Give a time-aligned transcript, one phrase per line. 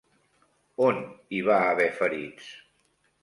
[0.85, 1.03] On
[1.37, 2.51] hi va haver ferits?